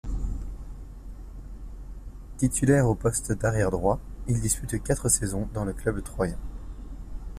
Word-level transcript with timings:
Titulaire 2.37 2.87
au 2.87 2.95
poste 2.95 3.33
d'arrière 3.33 3.69
droit, 3.69 3.99
il 4.27 4.41
dispute 4.41 4.81
quatre 4.81 5.09
saisons 5.09 5.47
dans 5.53 5.63
le 5.63 5.73
club 5.73 6.01
troyen. 6.01 6.39